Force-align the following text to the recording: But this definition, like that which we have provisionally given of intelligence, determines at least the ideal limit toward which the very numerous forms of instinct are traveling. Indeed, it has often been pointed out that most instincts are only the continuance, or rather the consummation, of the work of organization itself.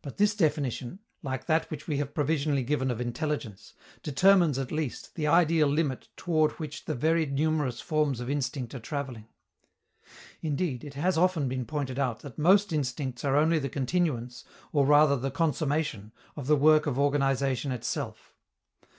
But 0.00 0.16
this 0.16 0.34
definition, 0.34 1.00
like 1.22 1.44
that 1.44 1.70
which 1.70 1.86
we 1.86 1.98
have 1.98 2.14
provisionally 2.14 2.62
given 2.62 2.90
of 2.90 3.02
intelligence, 3.02 3.74
determines 4.02 4.58
at 4.58 4.72
least 4.72 5.14
the 5.14 5.26
ideal 5.26 5.68
limit 5.68 6.08
toward 6.16 6.52
which 6.52 6.86
the 6.86 6.94
very 6.94 7.26
numerous 7.26 7.78
forms 7.78 8.18
of 8.20 8.30
instinct 8.30 8.74
are 8.74 8.80
traveling. 8.80 9.26
Indeed, 10.40 10.84
it 10.84 10.94
has 10.94 11.18
often 11.18 11.48
been 11.50 11.66
pointed 11.66 11.98
out 11.98 12.20
that 12.20 12.38
most 12.38 12.72
instincts 12.72 13.26
are 13.26 13.36
only 13.36 13.58
the 13.58 13.68
continuance, 13.68 14.42
or 14.72 14.86
rather 14.86 15.18
the 15.18 15.30
consummation, 15.30 16.12
of 16.34 16.46
the 16.46 16.56
work 16.56 16.86
of 16.86 16.98
organization 16.98 17.72
itself. 17.72 18.32